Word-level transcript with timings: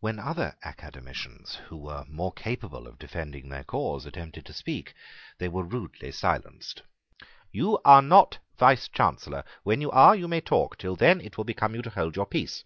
When 0.00 0.18
other 0.18 0.56
academicians 0.62 1.56
who 1.66 1.76
were 1.76 2.06
more 2.08 2.32
capable 2.32 2.86
of 2.86 2.98
defending 2.98 3.50
their 3.50 3.64
cause 3.64 4.06
attempted 4.06 4.46
to 4.46 4.54
speak 4.54 4.94
they 5.36 5.48
were 5.48 5.62
rudely 5.62 6.10
silenced. 6.10 6.80
"You 7.52 7.78
are 7.84 8.00
not 8.00 8.38
Vicechancellor. 8.58 9.44
When 9.64 9.82
you 9.82 9.90
are, 9.90 10.16
you 10.16 10.26
may 10.26 10.40
talk. 10.40 10.78
Till 10.78 10.96
then 10.96 11.20
it 11.20 11.36
will 11.36 11.44
become 11.44 11.74
you 11.74 11.82
to 11.82 11.90
hold 11.90 12.16
your 12.16 12.24
peace." 12.24 12.64